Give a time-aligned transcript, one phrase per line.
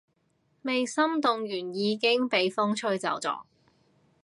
[0.63, 3.43] 未心動完已經畀風吹走咗